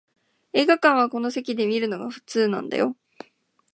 [0.53, 2.97] 映画館はこの席で観るのが通なんだよ